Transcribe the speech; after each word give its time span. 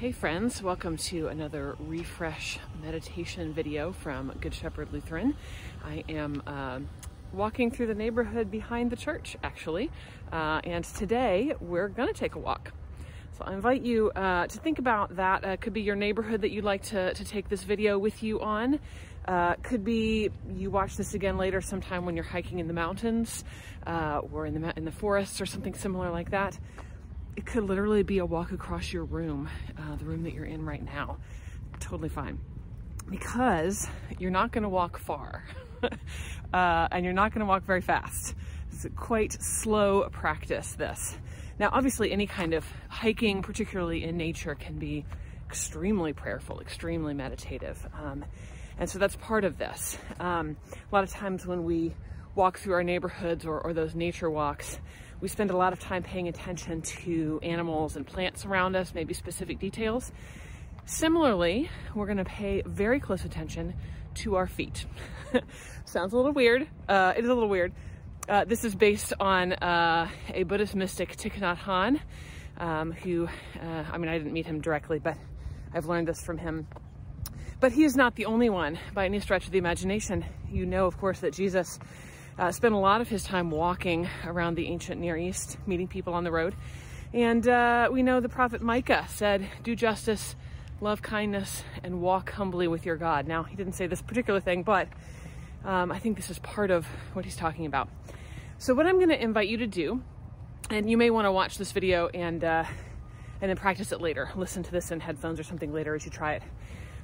Hey 0.00 0.12
friends, 0.12 0.62
welcome 0.62 0.96
to 0.96 1.28
another 1.28 1.76
refresh 1.78 2.58
meditation 2.82 3.52
video 3.52 3.92
from 3.92 4.32
Good 4.40 4.54
Shepherd 4.54 4.94
Lutheran. 4.94 5.36
I 5.84 6.04
am 6.08 6.42
uh, 6.46 6.80
walking 7.34 7.70
through 7.70 7.88
the 7.88 7.94
neighborhood 7.94 8.50
behind 8.50 8.90
the 8.90 8.96
church 8.96 9.36
actually, 9.42 9.90
uh, 10.32 10.62
and 10.64 10.86
today 10.86 11.52
we're 11.60 11.88
gonna 11.88 12.14
take 12.14 12.34
a 12.34 12.38
walk. 12.38 12.72
So 13.36 13.44
I 13.44 13.52
invite 13.52 13.82
you 13.82 14.10
uh, 14.12 14.46
to 14.46 14.58
think 14.60 14.78
about 14.78 15.16
that. 15.16 15.44
Uh, 15.44 15.56
could 15.58 15.74
be 15.74 15.82
your 15.82 15.96
neighborhood 15.96 16.40
that 16.40 16.50
you'd 16.50 16.64
like 16.64 16.84
to, 16.84 17.12
to 17.12 17.24
take 17.26 17.50
this 17.50 17.64
video 17.64 17.98
with 17.98 18.22
you 18.22 18.40
on. 18.40 18.80
Uh, 19.28 19.56
could 19.56 19.84
be 19.84 20.30
you 20.56 20.70
watch 20.70 20.96
this 20.96 21.12
again 21.12 21.36
later 21.36 21.60
sometime 21.60 22.06
when 22.06 22.16
you're 22.16 22.24
hiking 22.24 22.58
in 22.58 22.68
the 22.68 22.72
mountains 22.72 23.44
uh, 23.86 24.22
or 24.32 24.46
in 24.46 24.62
the, 24.62 24.72
in 24.78 24.86
the 24.86 24.92
forests 24.92 25.42
or 25.42 25.46
something 25.46 25.74
similar 25.74 26.10
like 26.10 26.30
that 26.30 26.58
it 27.36 27.46
could 27.46 27.64
literally 27.64 28.02
be 28.02 28.18
a 28.18 28.26
walk 28.26 28.52
across 28.52 28.92
your 28.92 29.04
room, 29.04 29.48
uh, 29.78 29.96
the 29.96 30.04
room 30.04 30.22
that 30.24 30.34
you're 30.34 30.44
in 30.44 30.64
right 30.64 30.84
now. 30.84 31.18
Totally 31.78 32.08
fine. 32.08 32.38
Because 33.08 33.88
you're 34.18 34.30
not 34.30 34.52
going 34.52 34.62
to 34.62 34.68
walk 34.68 34.98
far 34.98 35.44
uh, 36.52 36.88
and 36.92 37.04
you're 37.04 37.14
not 37.14 37.32
going 37.32 37.40
to 37.40 37.46
walk 37.46 37.64
very 37.64 37.80
fast. 37.80 38.34
It's 38.72 38.84
a 38.84 38.90
quite 38.90 39.32
slow 39.42 40.08
practice, 40.10 40.72
this. 40.74 41.16
Now, 41.58 41.70
obviously, 41.72 42.12
any 42.12 42.26
kind 42.26 42.54
of 42.54 42.64
hiking, 42.88 43.42
particularly 43.42 44.04
in 44.04 44.16
nature, 44.16 44.54
can 44.54 44.78
be 44.78 45.04
extremely 45.46 46.12
prayerful, 46.12 46.60
extremely 46.60 47.12
meditative. 47.12 47.86
Um, 48.00 48.24
and 48.78 48.88
so 48.88 48.98
that's 48.98 49.16
part 49.16 49.44
of 49.44 49.58
this. 49.58 49.98
Um, 50.18 50.56
a 50.70 50.94
lot 50.94 51.04
of 51.04 51.10
times 51.10 51.46
when 51.46 51.64
we 51.64 51.94
walk 52.34 52.58
through 52.58 52.74
our 52.74 52.84
neighborhoods 52.84 53.44
or, 53.44 53.60
or 53.60 53.72
those 53.74 53.94
nature 53.94 54.30
walks, 54.30 54.78
we 55.20 55.28
spend 55.28 55.50
a 55.50 55.56
lot 55.56 55.72
of 55.72 55.80
time 55.80 56.02
paying 56.02 56.28
attention 56.28 56.82
to 56.82 57.40
animals 57.42 57.96
and 57.96 58.06
plants 58.06 58.44
around 58.44 58.76
us, 58.76 58.94
maybe 58.94 59.14
specific 59.14 59.58
details. 59.58 60.12
Similarly, 60.86 61.70
we're 61.94 62.06
going 62.06 62.18
to 62.18 62.24
pay 62.24 62.62
very 62.64 63.00
close 63.00 63.24
attention 63.24 63.74
to 64.14 64.36
our 64.36 64.46
feet. 64.46 64.86
Sounds 65.84 66.12
a 66.12 66.16
little 66.16 66.32
weird. 66.32 66.66
Uh, 66.88 67.12
it 67.16 67.24
is 67.24 67.30
a 67.30 67.34
little 67.34 67.48
weird. 67.48 67.72
Uh, 68.28 68.44
this 68.44 68.64
is 68.64 68.74
based 68.74 69.12
on 69.20 69.52
uh, 69.52 70.08
a 70.32 70.42
Buddhist 70.44 70.74
mystic, 70.74 71.16
Thich 71.16 71.32
Nhat 71.34 71.58
Hanh, 71.58 72.00
um, 72.58 72.92
who, 72.92 73.28
uh, 73.60 73.84
I 73.92 73.98
mean, 73.98 74.08
I 74.08 74.18
didn't 74.18 74.32
meet 74.32 74.46
him 74.46 74.60
directly, 74.60 74.98
but 74.98 75.16
I've 75.74 75.86
learned 75.86 76.08
this 76.08 76.22
from 76.22 76.38
him. 76.38 76.66
But 77.60 77.72
he 77.72 77.84
is 77.84 77.94
not 77.94 78.16
the 78.16 78.26
only 78.26 78.48
one 78.48 78.78
by 78.94 79.04
any 79.04 79.20
stretch 79.20 79.46
of 79.46 79.52
the 79.52 79.58
imagination. 79.58 80.24
You 80.50 80.64
know, 80.64 80.86
of 80.86 80.98
course, 80.98 81.20
that 81.20 81.34
Jesus 81.34 81.78
uh, 82.38 82.52
spent 82.52 82.74
a 82.74 82.78
lot 82.78 83.00
of 83.00 83.08
his 83.08 83.22
time 83.22 83.50
walking 83.50 84.08
around 84.24 84.54
the 84.56 84.66
ancient 84.68 85.00
Near 85.00 85.16
East, 85.16 85.58
meeting 85.66 85.88
people 85.88 86.14
on 86.14 86.24
the 86.24 86.32
road. 86.32 86.54
And 87.12 87.46
uh, 87.46 87.88
we 87.92 88.02
know 88.02 88.20
the 88.20 88.28
prophet 88.28 88.62
Micah 88.62 89.06
said, 89.08 89.48
Do 89.62 89.74
justice, 89.74 90.36
love 90.80 91.02
kindness, 91.02 91.64
and 91.82 92.00
walk 92.00 92.32
humbly 92.32 92.68
with 92.68 92.86
your 92.86 92.96
God. 92.96 93.26
Now, 93.26 93.42
he 93.42 93.56
didn't 93.56 93.74
say 93.74 93.86
this 93.86 94.00
particular 94.00 94.40
thing, 94.40 94.62
but 94.62 94.88
um, 95.64 95.90
I 95.90 95.98
think 95.98 96.16
this 96.16 96.30
is 96.30 96.38
part 96.38 96.70
of 96.70 96.86
what 97.12 97.24
he's 97.24 97.36
talking 97.36 97.66
about. 97.66 97.88
So, 98.58 98.74
what 98.74 98.86
I'm 98.86 98.96
going 98.96 99.08
to 99.08 99.22
invite 99.22 99.48
you 99.48 99.58
to 99.58 99.66
do, 99.66 100.02
and 100.70 100.88
you 100.88 100.96
may 100.96 101.10
want 101.10 101.26
to 101.26 101.32
watch 101.32 101.58
this 101.58 101.72
video 101.72 102.08
and 102.08 102.44
uh, 102.44 102.64
and 103.40 103.48
then 103.48 103.56
practice 103.56 103.92
it 103.92 104.00
later. 104.00 104.30
Listen 104.36 104.62
to 104.62 104.70
this 104.70 104.90
in 104.90 105.00
headphones 105.00 105.40
or 105.40 105.42
something 105.42 105.72
later 105.72 105.94
as 105.94 106.04
you 106.04 106.10
try 106.10 106.34
it. 106.34 106.42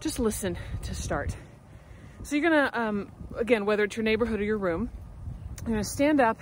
Just 0.00 0.18
listen 0.18 0.58
to 0.82 0.94
start. 0.94 1.36
So 2.22 2.36
you're 2.36 2.50
gonna, 2.50 2.70
um, 2.72 3.12
again, 3.36 3.66
whether 3.66 3.84
it's 3.84 3.96
your 3.96 4.04
neighborhood 4.04 4.40
or 4.40 4.44
your 4.44 4.58
room, 4.58 4.90
you're 5.62 5.74
gonna 5.74 5.84
stand 5.84 6.20
up, 6.20 6.40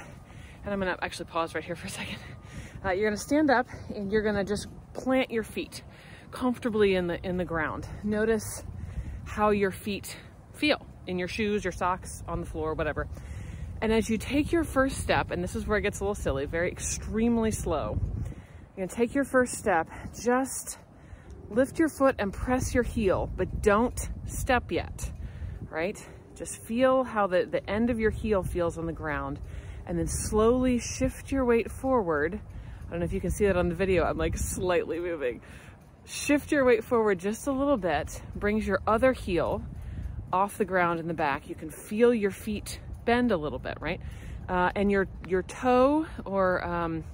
and 0.65 0.73
I'm 0.73 0.79
gonna 0.79 0.97
actually 1.03 1.27
pause 1.27 1.55
right 1.55 1.65
here 1.65 1.77
for 1.77 1.87
a 1.87 1.91
second. 1.91 2.19
Uh, 2.83 2.93
you're 2.93 3.11
gonna 3.11 3.17
stand 3.19 3.51
up 3.51 3.67
and 3.95 4.11
you're 4.11 4.23
gonna 4.23 4.45
just 4.45 4.67
plant 4.95 5.31
your 5.31 5.43
feet 5.43 5.83
comfortably 6.31 6.95
in 6.95 7.07
the 7.09 7.23
in 7.27 7.37
the 7.37 7.45
ground. 7.45 7.87
Notice 8.03 8.65
how 9.25 9.51
your 9.51 9.71
feet 9.71 10.17
feel 10.55 10.87
in 11.07 11.19
your 11.19 11.29
shoes, 11.29 11.63
your 11.63 11.73
socks, 11.73 12.23
on 12.27 12.41
the 12.41 12.47
floor, 12.47 12.73
whatever. 12.73 13.07
And 13.83 13.93
as 13.93 14.09
you 14.09 14.17
take 14.17 14.53
your 14.53 14.65
first 14.65 14.99
step, 14.99 15.31
and 15.31 15.43
this 15.45 15.55
is 15.55 15.67
where 15.67 15.77
it 15.77 15.83
gets 15.83 16.01
a 16.01 16.05
little 16.05 16.15
silly, 16.15 16.47
very 16.47 16.71
extremely 16.71 17.51
slow. 17.51 17.99
You're 18.77 18.87
gonna 18.87 18.97
take 18.97 19.15
your 19.15 19.25
first 19.25 19.55
step, 19.55 19.89
just 20.23 20.79
lift 21.51 21.79
your 21.79 21.89
foot 21.89 22.15
and 22.19 22.33
press 22.33 22.75
your 22.75 22.85
heel, 22.85 23.31
but 23.37 23.61
don't 23.61 23.99
step 24.27 24.73
yet, 24.73 25.13
right? 25.69 26.03
Just 26.41 26.57
feel 26.57 27.05
how 27.05 27.27
the, 27.27 27.45
the 27.45 27.69
end 27.69 27.91
of 27.91 28.01
your 28.01 28.11
heel 28.11 28.43
feels 28.43 28.79
on 28.79 28.87
the 28.87 28.95
ground 28.95 29.39
and 29.85 29.99
then 29.99 30.07
slowly 30.07 30.79
shift 30.79 31.31
your 31.31 31.45
weight 31.45 31.71
forward. 31.71 32.41
I 32.87 32.91
don't 32.91 33.01
know 33.01 33.05
if 33.05 33.13
you 33.13 33.21
can 33.21 33.31
see 33.31 33.45
that 33.45 33.59
on 33.59 33.69
the 33.69 33.75
video. 33.75 34.05
I'm 34.05 34.17
like 34.17 34.39
slightly 34.39 35.01
moving. 35.01 35.43
Shift 36.07 36.51
your 36.51 36.65
weight 36.65 36.83
forward 36.83 37.19
just 37.19 37.47
a 37.47 37.53
little 37.53 37.77
bit, 37.77 38.23
brings 38.35 38.67
your 38.67 38.81
other 38.87 39.13
heel 39.13 39.63
off 40.33 40.57
the 40.57 40.65
ground 40.65 40.99
in 40.99 41.09
the 41.09 41.15
back. 41.15 41.51
You 41.51 41.55
can 41.55 41.69
feel 41.69 42.15
your 42.15 42.31
feet 42.31 42.81
bend 43.05 43.33
a 43.33 43.37
little 43.37 43.59
bit, 43.59 43.77
right? 43.79 44.01
Uh, 44.49 44.71
and 44.75 44.91
your, 44.91 45.09
your 45.29 45.43
toe 45.43 46.07
or 46.25 46.65
um, 46.67 47.05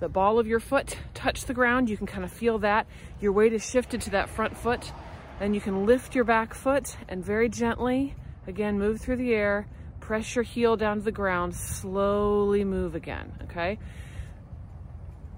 the 0.00 0.08
ball 0.08 0.40
of 0.40 0.48
your 0.48 0.58
foot 0.58 0.98
touch 1.14 1.44
the 1.44 1.54
ground. 1.54 1.88
You 1.88 1.96
can 1.96 2.08
kind 2.08 2.24
of 2.24 2.32
feel 2.32 2.58
that. 2.58 2.88
Your 3.20 3.30
weight 3.30 3.52
is 3.52 3.64
shifted 3.64 4.00
to 4.00 4.10
that 4.10 4.28
front 4.28 4.56
foot. 4.56 4.90
and 5.38 5.54
you 5.54 5.60
can 5.60 5.86
lift 5.86 6.16
your 6.16 6.24
back 6.24 6.52
foot 6.52 6.96
and 7.08 7.24
very 7.24 7.48
gently 7.48 8.16
Again, 8.50 8.80
move 8.80 9.00
through 9.00 9.14
the 9.14 9.32
air, 9.32 9.68
press 10.00 10.34
your 10.34 10.42
heel 10.42 10.76
down 10.76 10.96
to 10.96 11.04
the 11.04 11.12
ground, 11.12 11.54
slowly 11.54 12.64
move 12.64 12.96
again, 12.96 13.32
okay? 13.44 13.78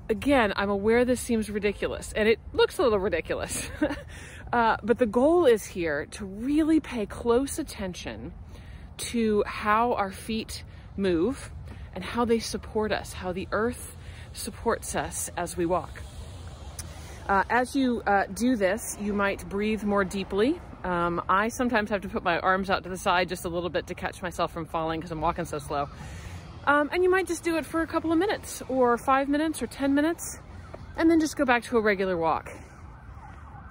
Again, 0.09 0.55
I'm 0.57 0.71
aware 0.71 1.05
this 1.05 1.21
seems 1.21 1.51
ridiculous, 1.51 2.15
and 2.15 2.27
it 2.27 2.39
looks 2.55 2.79
a 2.79 2.83
little 2.83 2.99
ridiculous. 2.99 3.69
uh, 4.55 4.79
but 4.83 4.97
the 4.97 5.05
goal 5.05 5.45
is 5.45 5.67
here 5.67 6.07
to 6.13 6.25
really 6.25 6.81
pay 6.81 7.05
close 7.05 7.59
attention 7.59 8.33
to 8.97 9.45
how 9.47 9.93
our 9.93 10.11
feet 10.11 10.65
move 10.97 11.51
and 11.95 12.03
how 12.03 12.25
they 12.25 12.39
support 12.39 12.93
us, 12.93 13.13
how 13.13 13.31
the 13.31 13.47
earth 13.53 13.95
supports 14.33 14.97
us 14.97 15.31
as 15.37 15.55
we 15.55 15.67
walk. 15.67 16.01
Uh, 17.29 17.45
as 17.51 17.77
you 17.77 18.01
uh, 18.07 18.25
do 18.33 18.57
this, 18.57 18.97
you 19.03 19.13
might 19.13 19.47
breathe 19.51 19.85
more 19.85 20.03
deeply 20.03 20.59
um, 20.85 21.23
I 21.29 21.49
sometimes 21.49 21.91
have 21.91 22.01
to 22.03 22.09
put 22.09 22.23
my 22.23 22.39
arms 22.39 22.71
out 22.71 22.83
to 22.85 22.89
the 22.89 22.97
side 22.97 23.29
just 23.29 23.45
a 23.45 23.49
little 23.49 23.71
bit 23.71 23.87
to 23.89 23.95
catch 23.95 24.23
myself 24.23 24.53
from 24.53 24.67
falling 24.67 25.01
because 25.01 25.13
I'm 25.13 25.21
walking 25.21 25.45
so 25.45 25.59
slow. 25.59 25.89
Um, 26.67 26.91
and 26.93 27.03
you 27.03 27.11
might 27.11 27.27
just 27.27 27.45
do 27.45 27.57
it 27.57 27.67
for 27.67 27.83
a 27.83 27.87
couple 27.87 28.13
of 28.13 28.19
minutes 28.19 28.63
or 28.69 28.97
five 28.99 29.29
minutes 29.29 29.63
or 29.63 29.67
10 29.67 29.95
minutes 29.95 30.39
and 30.97 31.11
then 31.11 31.21
just 31.21 31.37
go 31.37 31.45
back 31.45 31.63
to 31.65 31.77
a 31.77 31.81
regular 31.81 32.17
walk. 32.17 32.53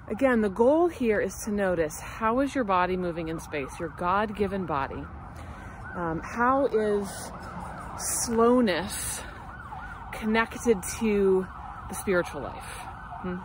Again, 0.08 0.40
the 0.40 0.50
goal 0.50 0.88
here 0.88 1.20
is 1.20 1.34
to 1.44 1.50
notice 1.50 1.98
how 2.00 2.40
is 2.40 2.54
your 2.54 2.64
body 2.64 2.96
moving 2.96 3.28
in 3.28 3.40
space, 3.40 3.70
your 3.78 3.90
God-given 3.90 4.66
body. 4.66 5.02
Um, 5.94 6.20
how 6.22 6.66
is 6.66 7.08
slowness 7.98 9.20
connected 10.12 10.82
to 10.98 11.46
the 11.88 11.94
spiritual 11.94 12.42
life? 12.42 12.64
Hmm? 13.22 13.36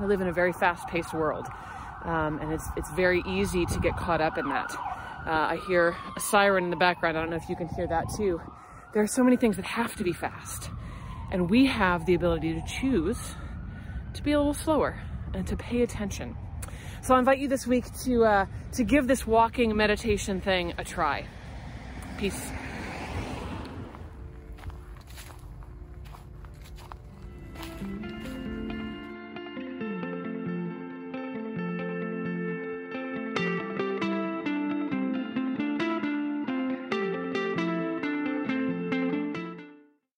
We 0.00 0.08
live 0.08 0.20
in 0.20 0.28
a 0.28 0.32
very 0.32 0.52
fast-paced 0.52 1.12
world. 1.12 1.46
Um, 2.04 2.38
and 2.40 2.52
it's, 2.52 2.68
it's 2.76 2.90
very 2.92 3.22
easy 3.26 3.64
to 3.66 3.80
get 3.80 3.96
caught 3.96 4.20
up 4.20 4.36
in 4.38 4.48
that. 4.48 4.70
Uh, 5.26 5.30
I 5.30 5.58
hear 5.66 5.96
a 6.16 6.20
siren 6.20 6.64
in 6.64 6.70
the 6.70 6.76
background. 6.76 7.16
I 7.16 7.20
don't 7.20 7.30
know 7.30 7.36
if 7.36 7.48
you 7.48 7.56
can 7.56 7.68
hear 7.68 7.86
that 7.86 8.04
too. 8.16 8.40
There 8.92 9.02
are 9.02 9.06
so 9.06 9.24
many 9.24 9.36
things 9.36 9.56
that 9.56 9.64
have 9.64 9.96
to 9.96 10.04
be 10.04 10.12
fast. 10.12 10.70
And 11.32 11.48
we 11.48 11.66
have 11.66 12.04
the 12.06 12.14
ability 12.14 12.54
to 12.54 12.62
choose 12.66 13.18
to 14.12 14.22
be 14.22 14.32
a 14.32 14.38
little 14.38 14.54
slower 14.54 15.00
and 15.32 15.46
to 15.46 15.56
pay 15.56 15.82
attention. 15.82 16.36
So 17.02 17.14
I 17.14 17.18
invite 17.18 17.38
you 17.38 17.48
this 17.48 17.66
week 17.66 17.86
to, 18.04 18.24
uh, 18.24 18.46
to 18.72 18.84
give 18.84 19.06
this 19.06 19.26
walking 19.26 19.76
meditation 19.76 20.40
thing 20.40 20.74
a 20.78 20.84
try. 20.84 21.26
Peace. 22.18 22.50